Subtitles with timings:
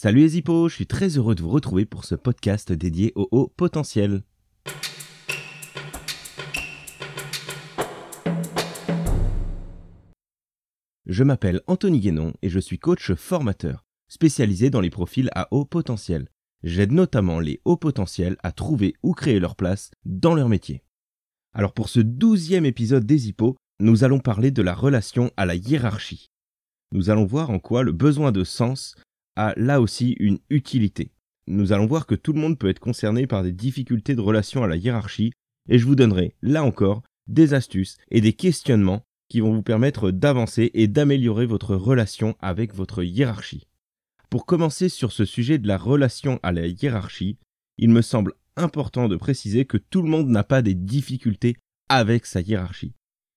[0.00, 0.36] Salut les
[0.68, 4.22] je suis très heureux de vous retrouver pour ce podcast dédié au haut potentiel.
[11.06, 15.64] Je m'appelle Anthony Guénon et je suis coach formateur, spécialisé dans les profils à haut
[15.64, 16.28] potentiel.
[16.62, 20.84] J'aide notamment les hauts potentiels à trouver ou créer leur place dans leur métier.
[21.52, 23.26] Alors pour ce douzième épisode des
[23.80, 26.30] nous allons parler de la relation à la hiérarchie.
[26.92, 28.94] Nous allons voir en quoi le besoin de sens
[29.38, 31.12] a là aussi une utilité.
[31.46, 34.64] Nous allons voir que tout le monde peut être concerné par des difficultés de relation
[34.64, 35.32] à la hiérarchie,
[35.68, 40.10] et je vous donnerai, là encore, des astuces et des questionnements qui vont vous permettre
[40.10, 43.66] d'avancer et d'améliorer votre relation avec votre hiérarchie.
[44.28, 47.38] Pour commencer sur ce sujet de la relation à la hiérarchie,
[47.78, 51.56] il me semble important de préciser que tout le monde n'a pas des difficultés
[51.88, 52.92] avec sa hiérarchie.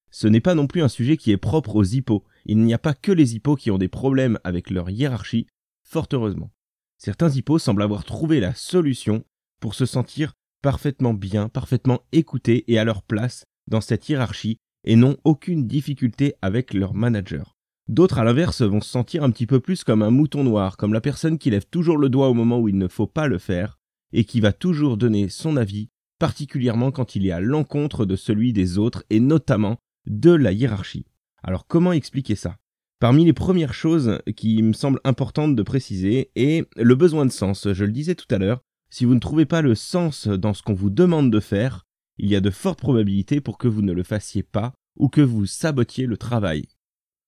[0.09, 2.25] Ce n'est pas non plus un sujet qui est propre aux hippos.
[2.45, 5.47] Il n'y a pas que les hippos qui ont des problèmes avec leur hiérarchie,
[5.91, 6.51] fort heureusement.
[6.97, 9.25] Certains hippos semblent avoir trouvé la solution
[9.59, 14.95] pour se sentir parfaitement bien, parfaitement écoutés et à leur place dans cette hiérarchie et
[14.95, 17.57] n'ont aucune difficulté avec leur manager.
[17.89, 20.93] D'autres, à l'inverse, vont se sentir un petit peu plus comme un mouton noir, comme
[20.93, 23.37] la personne qui lève toujours le doigt au moment où il ne faut pas le
[23.37, 23.77] faire,
[24.13, 28.53] et qui va toujours donner son avis, particulièrement quand il est à l'encontre de celui
[28.53, 31.05] des autres, et notamment de la hiérarchie.
[31.43, 32.60] Alors comment expliquer ça?
[33.01, 37.67] Parmi les premières choses qui me semblent importantes de préciser est le besoin de sens.
[37.73, 40.61] Je le disais tout à l'heure, si vous ne trouvez pas le sens dans ce
[40.61, 41.87] qu'on vous demande de faire,
[42.19, 45.21] il y a de fortes probabilités pour que vous ne le fassiez pas ou que
[45.21, 46.67] vous sabotiez le travail.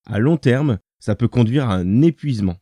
[0.05, 2.57] À long terme, ça peut conduire à un épuisement.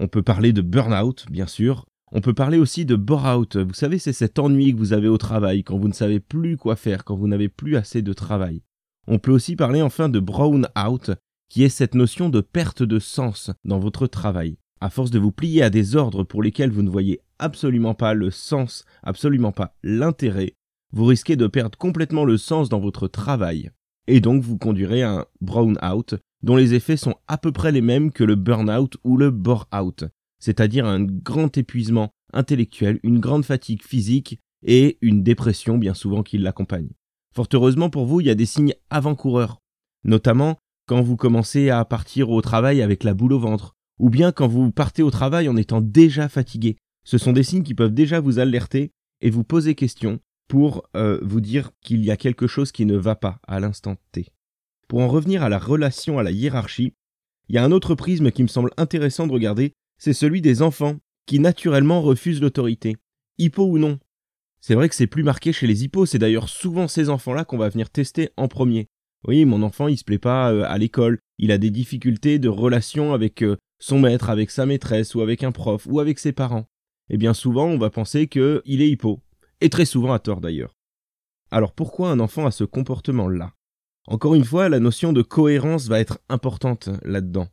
[0.00, 1.84] On peut parler de burn-out, bien sûr.
[2.10, 3.58] On peut parler aussi de bore-out.
[3.58, 6.56] Vous savez, c'est cet ennui que vous avez au travail quand vous ne savez plus
[6.56, 8.62] quoi faire, quand vous n'avez plus assez de travail.
[9.08, 11.10] On peut aussi parler enfin de brown-out,
[11.48, 14.58] qui est cette notion de perte de sens dans votre travail.
[14.80, 18.14] À force de vous plier à des ordres pour lesquels vous ne voyez absolument pas
[18.14, 20.54] le sens, absolument pas l'intérêt,
[20.92, 23.70] vous risquez de perdre complètement le sens dans votre travail.
[24.06, 27.72] Et donc vous conduirez à un brown out dont les effets sont à peu près
[27.72, 30.04] les mêmes que le burn-out ou le bore-out,
[30.38, 36.38] c'est-à-dire un grand épuisement intellectuel, une grande fatigue physique et une dépression bien souvent qui
[36.38, 36.90] l'accompagne.
[37.34, 39.60] Fort heureusement pour vous, il y a des signes avant-coureurs,
[40.04, 44.32] notamment quand vous commencez à partir au travail avec la boule au ventre, ou bien
[44.32, 46.76] quand vous partez au travail en étant déjà fatigué.
[47.04, 51.18] Ce sont des signes qui peuvent déjà vous alerter et vous poser question pour euh,
[51.22, 54.26] vous dire qu'il y a quelque chose qui ne va pas à l'instant T.
[54.88, 56.94] Pour en revenir à la relation à la hiérarchie,
[57.48, 60.62] il y a un autre prisme qui me semble intéressant de regarder, c'est celui des
[60.62, 60.96] enfants
[61.26, 62.96] qui naturellement refusent l'autorité,
[63.38, 63.98] hippo ou non.
[64.60, 67.58] C'est vrai que c'est plus marqué chez les hippos, c'est d'ailleurs souvent ces enfants-là qu'on
[67.58, 68.88] va venir tester en premier.
[69.24, 72.48] Oui, mon enfant, il se plaît pas euh, à l'école, il a des difficultés de
[72.48, 76.32] relation avec euh, son maître, avec sa maîtresse, ou avec un prof, ou avec ses
[76.32, 76.66] parents.
[77.10, 79.20] Et bien souvent, on va penser qu'il est hippo,
[79.60, 80.74] et très souvent à tort d'ailleurs.
[81.50, 83.52] Alors pourquoi un enfant a ce comportement-là?
[84.08, 87.48] Encore une fois, la notion de cohérence va être importante là-dedans.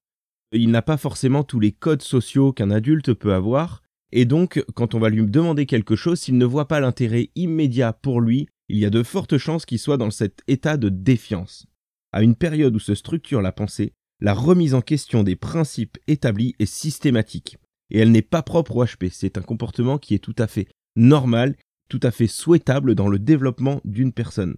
[0.52, 3.82] Il n'a pas forcément tous les codes sociaux qu'un adulte peut avoir,
[4.12, 7.94] et donc quand on va lui demander quelque chose, s'il ne voit pas l'intérêt immédiat
[7.94, 11.68] pour lui, il y a de fortes chances qu'il soit dans cet état de défiance.
[12.12, 16.56] À une période où se structure la pensée, la remise en question des principes établis
[16.58, 17.58] est systématique.
[17.92, 20.68] Et elle n'est pas propre au HP, c'est un comportement qui est tout à fait
[20.96, 21.56] normal
[21.90, 24.56] tout à fait souhaitable dans le développement d'une personne.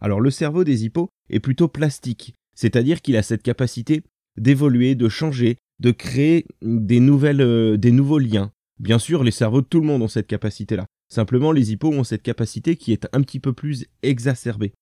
[0.00, 4.02] Alors le cerveau des hippos est plutôt plastique, c'est-à-dire qu'il a cette capacité
[4.36, 8.50] d'évoluer, de changer, de créer des, euh, des nouveaux liens.
[8.80, 10.86] Bien sûr, les cerveaux de tout le monde ont cette capacité-là.
[11.08, 14.72] Simplement, les hippos ont cette capacité qui est un petit peu plus exacerbée.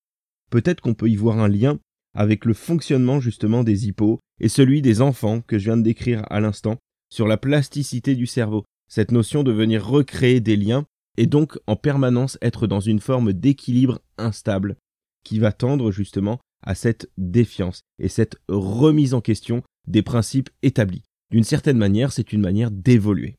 [0.51, 1.79] Peut-être qu'on peut y voir un lien
[2.15, 6.25] avec le fonctionnement justement des hippos et celui des enfants que je viens de décrire
[6.31, 6.77] à l'instant
[7.11, 10.85] sur la plasticité du cerveau, cette notion de venir recréer des liens
[11.17, 14.77] et donc en permanence être dans une forme d'équilibre instable
[15.25, 21.03] qui va tendre justement à cette défiance et cette remise en question des principes établis.
[21.31, 23.37] D'une certaine manière, c'est une manière d'évoluer.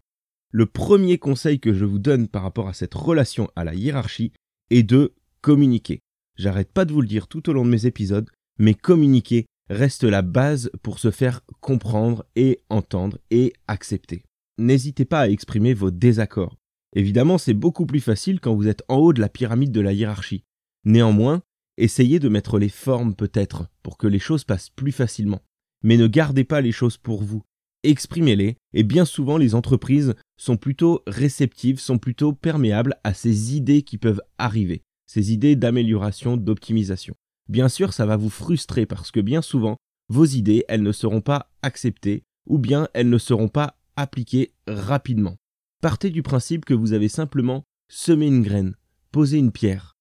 [0.58, 4.32] Le premier conseil que je vous donne par rapport à cette relation à la hiérarchie
[4.72, 6.00] est de communiquer.
[6.36, 8.28] J'arrête pas de vous le dire tout au long de mes épisodes,
[8.58, 14.24] mais communiquer reste la base pour se faire comprendre et entendre et accepter.
[14.58, 16.58] N'hésitez pas à exprimer vos désaccords.
[16.96, 19.94] Évidemment, c'est beaucoup plus facile quand vous êtes en haut de la pyramide de la
[19.94, 20.44] hiérarchie.
[20.86, 21.44] Néanmoins,
[21.78, 25.44] essayez de mettre les formes peut-être pour que les choses passent plus facilement.
[25.84, 27.44] Mais ne gardez pas les choses pour vous.
[27.84, 33.84] Exprimez-les, et bien souvent les entreprises sont plutôt réceptives, sont plutôt perméables à ces idées
[33.84, 37.16] qui peuvent arriver, ces idées d'amélioration, d'optimisation.
[37.50, 39.78] Bien sûr, ça va vous frustrer parce que bien souvent,
[40.10, 45.38] vos idées, elles ne seront pas acceptées, ou bien elles ne seront pas appliquer rapidement.
[45.82, 48.76] Partez du principe que vous avez simplement semé une graine,
[49.12, 49.96] posé une pierre.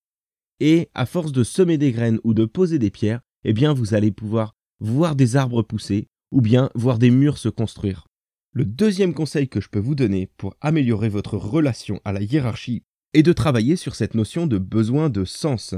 [0.61, 3.95] Et à force de semer des graines ou de poser des pierres, eh bien vous
[3.95, 8.09] allez pouvoir voir des arbres pousser ou bien voir des murs se construire.
[8.53, 12.83] Le deuxième conseil que je peux vous donner pour améliorer votre relation à la hiérarchie
[13.15, 15.75] est de travailler sur cette notion de besoin de sens.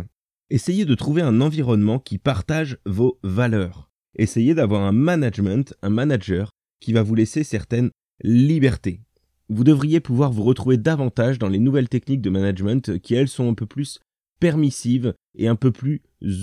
[0.50, 3.88] Essayez de trouver un environnement qui partage vos valeurs.
[4.16, 6.50] Essayez d'avoir un management, un manager
[6.80, 7.92] qui va vous laisser certaines
[8.24, 9.00] libertés.
[9.48, 13.48] Vous devriez pouvoir vous retrouver davantage dans les nouvelles techniques de management qui, elles, sont
[13.48, 14.00] un peu plus
[14.40, 16.02] permissives et un peu plus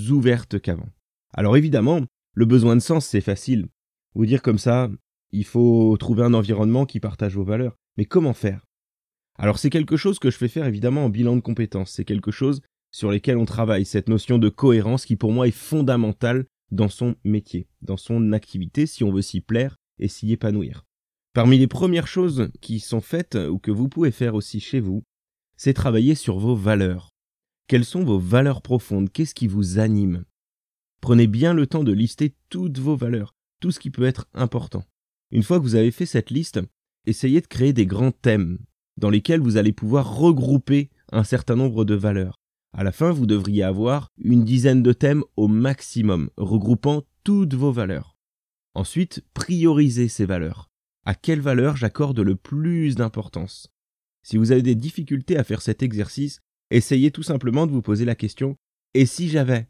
[0.10, 0.88] ouvertes qu'avant.
[1.34, 2.00] Alors évidemment,
[2.34, 3.68] le besoin de sens, c'est facile.
[4.16, 4.90] Vous dire comme ça,
[5.32, 7.78] il faut trouver un environnement qui partage vos valeurs.
[7.98, 8.66] Mais comment faire?
[9.38, 11.92] Alors c'est quelque chose que je fais faire évidemment en bilan de compétences.
[11.92, 15.52] C'est quelque chose sur lequel on travaille, cette notion de cohérence qui pour moi est
[15.52, 20.86] fondamentale dans son métier, dans son activité, si on veut s'y plaire et s'y épanouir.
[21.34, 25.04] Parmi les premières choses qui sont faites ou que vous pouvez faire aussi chez vous,
[25.58, 27.12] c'est travailler sur vos valeurs.
[27.68, 29.12] Quelles sont vos valeurs profondes?
[29.12, 30.24] Qu'est-ce qui vous anime?
[31.02, 34.84] Prenez bien le temps de lister toutes vos valeurs, tout ce qui peut être important.
[35.32, 36.60] Une fois que vous avez fait cette liste,
[37.06, 38.60] essayez de créer des grands thèmes
[38.98, 42.40] dans lesquels vous allez pouvoir regrouper un certain nombre de valeurs.
[42.78, 47.72] À la fin, vous devriez avoir une dizaine de thèmes au maximum, regroupant toutes vos
[47.72, 48.18] valeurs.
[48.74, 50.70] Ensuite, priorisez ces valeurs.
[51.06, 53.72] À quelle valeur j'accorde le plus d'importance?
[54.24, 56.40] Si vous avez des difficultés à faire cet exercice,
[56.72, 58.56] essayez tout simplement de vous poser la question
[58.94, 59.68] et si j'avais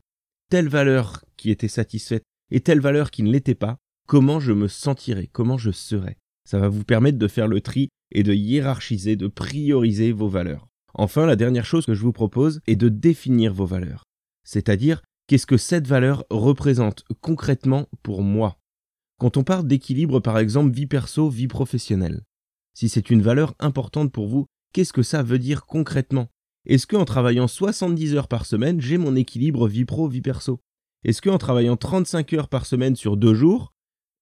[0.50, 3.78] telle valeur qui était satisfaite et telle valeur qui ne l'était pas,
[4.08, 7.90] comment je me sentirais, comment je serais Ça va vous permettre de faire le tri
[8.12, 10.68] et de hiérarchiser, de prioriser vos valeurs.
[10.94, 14.06] Enfin, la dernière chose que je vous propose est de définir vos valeurs.
[14.44, 18.58] C'est-à-dire, qu'est-ce que cette valeur représente concrètement pour moi?
[19.20, 22.24] Quand on parle d'équilibre, par exemple, vie perso, vie professionnelle,
[22.74, 26.28] si c'est une valeur importante pour vous, qu'est-ce que ça veut dire concrètement?
[26.66, 30.60] Est-ce qu'en travaillant 70 heures par semaine, j'ai mon équilibre vie pro, vie perso?
[31.06, 33.76] Est-ce qu'en travaillant 35 heures par semaine sur deux jours,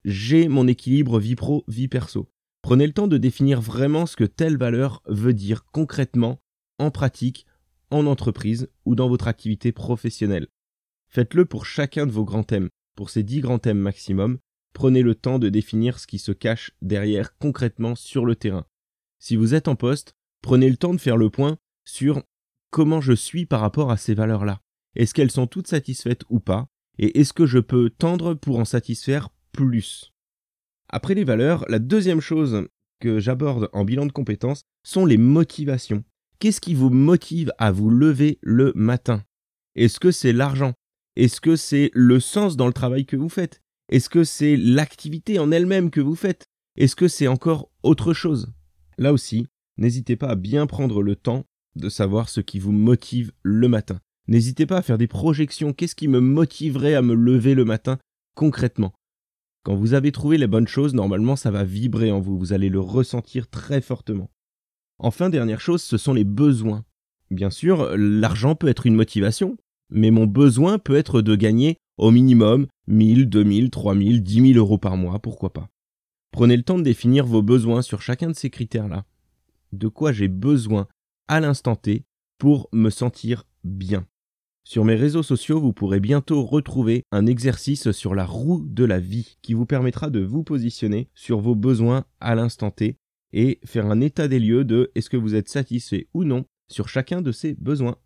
[0.04, 2.30] j'ai mon équilibre vie pro, vie perso?
[2.62, 6.42] Prenez le temps de définir vraiment ce que telle valeur veut dire concrètement
[6.80, 7.48] en pratique,
[7.90, 10.50] en entreprise ou dans votre activité professionnelle.
[11.08, 12.68] Faites-le pour chacun de vos grands thèmes.
[12.98, 14.40] Pour ces dix grands thèmes maximum,
[14.74, 18.66] prenez le temps de définir ce qui se cache derrière concrètement sur le terrain.
[19.20, 22.22] Si vous êtes en poste, prenez le temps de faire le point sur
[22.72, 24.60] comment je suis par rapport à ces valeurs-là.
[24.96, 26.68] Est-ce qu'elles sont toutes satisfaites ou pas?
[27.00, 30.14] Et est-ce que je peux tendre pour en satisfaire plus?
[30.90, 32.68] Après les valeurs, la deuxième chose
[33.00, 36.04] que j'aborde en bilan de compétences sont les motivations.
[36.40, 39.24] Qu'est-ce qui vous motive à vous lever le matin?
[39.76, 40.74] Est-ce que c'est l'argent?
[41.16, 43.62] Est-ce que c'est le sens dans le travail que vous faites?
[43.90, 46.46] Est-ce que c'est l'activité en elle-même que vous faites?
[46.76, 48.54] Est-ce que c'est encore autre chose?
[48.98, 49.48] Là aussi,
[49.78, 54.00] n'hésitez pas à bien prendre le temps de savoir ce qui vous motive le matin.
[54.28, 55.74] N'hésitez pas à faire des projections.
[55.74, 57.98] Qu'est-ce qui me motiverait à me lever le matin
[58.36, 58.94] concrètement?
[59.64, 62.38] Quand vous avez trouvé les bonnes choses, normalement ça va vibrer en vous.
[62.38, 64.30] Vous allez le ressentir très fortement.
[65.00, 66.86] Enfin, dernière chose, ce sont les besoins.
[67.32, 69.58] Bien sûr, l'argent peut être une motivation,
[69.90, 74.78] mais mon besoin peut être de gagner au minimum 1000, 2000, 3000, 10 000 euros
[74.78, 75.70] par mois, pourquoi pas.
[76.32, 79.06] Prenez le temps de définir vos besoins sur chacun de ces critères-là.
[79.72, 80.88] De quoi j'ai besoin
[81.28, 82.06] à l'instant T
[82.38, 84.06] pour me sentir bien.
[84.66, 89.00] Sur mes réseaux sociaux, vous pourrez bientôt retrouver un exercice sur la roue de la
[89.00, 92.96] vie qui vous permettra de vous positionner sur vos besoins à l'instant T
[93.34, 96.88] et faire un état des lieux de est-ce que vous êtes satisfait ou non sur
[96.88, 97.98] chacun de ces besoins.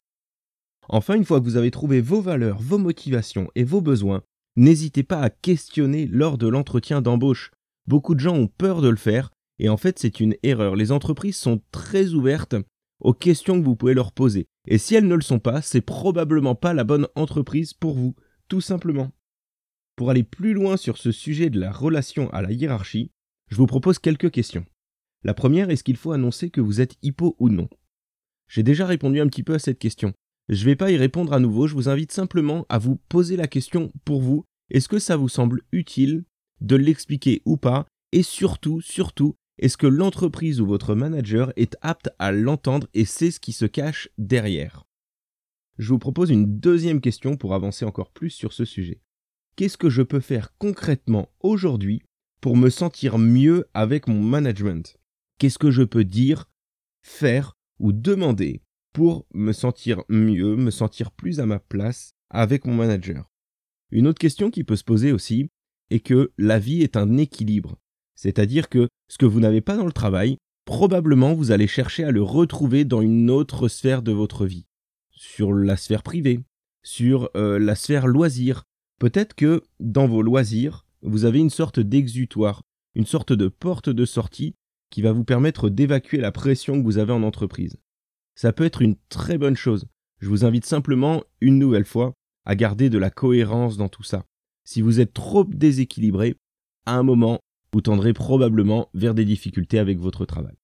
[0.89, 4.23] Enfin, une fois que vous avez trouvé vos valeurs, vos motivations et vos besoins,
[4.55, 7.51] n'hésitez pas à questionner lors de l'entretien d'embauche.
[7.87, 10.75] Beaucoup de gens ont peur de le faire et en fait c'est une erreur.
[10.75, 12.55] Les entreprises sont très ouvertes
[12.99, 14.47] aux questions que vous pouvez leur poser.
[14.67, 18.15] Et si elles ne le sont pas, c'est probablement pas la bonne entreprise pour vous,
[18.47, 19.11] tout simplement.
[19.95, 23.11] Pour aller plus loin sur ce sujet de la relation à la hiérarchie,
[23.49, 24.65] je vous propose quelques questions.
[25.23, 27.69] La première, est-ce qu'il faut annoncer que vous êtes hippo ou non?
[28.47, 30.13] J'ai déjà répondu un petit peu à cette question.
[30.49, 33.35] Je ne vais pas y répondre à nouveau, je vous invite simplement à vous poser
[33.35, 34.45] la question pour vous.
[34.69, 36.23] Est-ce que ça vous semble utile
[36.61, 37.85] de l'expliquer ou pas?
[38.11, 43.31] Et surtout, surtout, est-ce que l'entreprise ou votre manager est apte à l'entendre et sait
[43.31, 44.85] ce qui se cache derrière?
[45.77, 49.01] Je vous propose une deuxième question pour avancer encore plus sur ce sujet.
[49.55, 52.03] Qu'est-ce que je peux faire concrètement aujourd'hui
[52.41, 54.97] pour me sentir mieux avec mon management?
[55.39, 56.49] Qu'est-ce que je peux dire,
[57.01, 58.61] faire ou demander
[58.93, 63.31] pour me sentir mieux, me sentir plus à ma place avec mon manager?
[63.89, 65.49] Une autre question qui peut se poser aussi
[65.89, 67.79] est que la vie est un équilibre.
[68.17, 72.11] C'est-à-dire que ce que vous n'avez pas dans le travail, probablement vous allez chercher à
[72.11, 74.65] le retrouver dans une autre sphère de votre vie.
[75.11, 76.41] Sur la sphère privée,
[76.83, 78.63] sur euh, la sphère loisir.
[78.99, 82.63] Peut-être que dans vos loisirs, vous avez une sorte d'exutoire,
[82.95, 84.55] une sorte de porte de sortie
[84.89, 87.77] qui va vous permettre d'évacuer la pression que vous avez en entreprise.
[88.35, 89.85] Ça peut être une très bonne chose.
[90.19, 92.13] Je vous invite simplement, une nouvelle fois,
[92.45, 94.25] à garder de la cohérence dans tout ça.
[94.63, 96.35] Si vous êtes trop déséquilibré,
[96.85, 97.39] à un moment,
[97.73, 100.55] vous tendrez probablement vers des difficultés avec votre travail.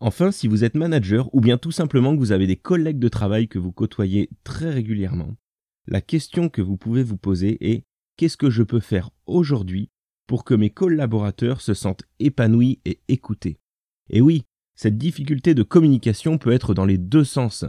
[0.00, 3.08] Enfin, si vous êtes manager ou bien tout simplement que vous avez des collègues de
[3.08, 5.36] travail que vous côtoyez très régulièrement,
[5.86, 7.84] la question que vous pouvez vous poser est
[8.16, 9.90] qu'est-ce que je peux faire aujourd'hui
[10.26, 13.58] pour que mes collaborateurs se sentent épanouis et écoutés?
[14.10, 17.64] Et oui, cette difficulté de communication peut être dans les deux sens.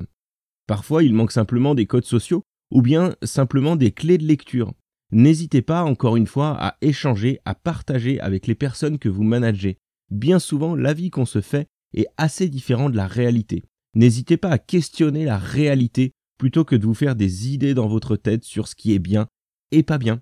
[0.67, 4.73] Parfois, il manque simplement des codes sociaux ou bien simplement des clés de lecture.
[5.11, 9.77] N'hésitez pas, encore une fois, à échanger, à partager avec les personnes que vous managez.
[10.09, 13.63] Bien souvent, l'avis qu'on se fait est assez différent de la réalité.
[13.93, 18.17] N'hésitez pas à questionner la réalité plutôt que de vous faire des idées dans votre
[18.17, 19.27] tête sur ce qui est bien
[19.71, 20.21] et pas bien.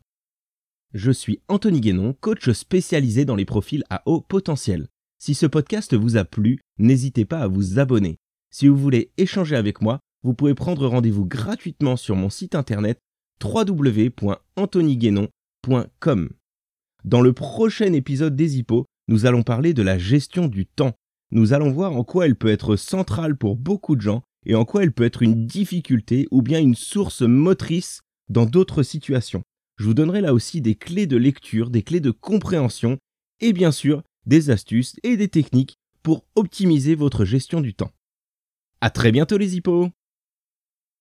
[0.93, 4.87] Je suis Anthony Guénon, coach spécialisé dans les profils à haut potentiel.
[5.17, 8.17] Si ce podcast vous a plu, n'hésitez pas à vous abonner.
[8.51, 12.99] Si vous voulez échanger avec moi, vous pouvez prendre rendez-vous gratuitement sur mon site internet
[13.43, 16.29] www.anthonyguénon.com.
[17.03, 20.93] Dans le prochain épisode des hippos, nous allons parler de la gestion du temps.
[21.31, 24.65] Nous allons voir en quoi elle peut être centrale pour beaucoup de gens et en
[24.65, 29.43] quoi elle peut être une difficulté ou bien une source motrice dans d'autres situations.
[29.77, 32.97] Je vous donnerai là aussi des clés de lecture, des clés de compréhension
[33.41, 37.91] et bien sûr des astuces et des techniques pour optimiser votre gestion du temps.
[38.81, 39.89] À très bientôt les hippos